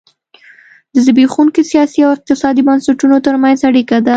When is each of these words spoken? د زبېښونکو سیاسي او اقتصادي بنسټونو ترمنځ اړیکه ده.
د 0.93 0.95
زبېښونکو 1.05 1.61
سیاسي 1.71 1.99
او 2.05 2.11
اقتصادي 2.15 2.61
بنسټونو 2.67 3.15
ترمنځ 3.25 3.59
اړیکه 3.69 3.97
ده. 4.05 4.09